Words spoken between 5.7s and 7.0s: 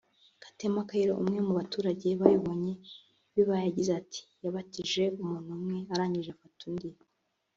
arangije afata undi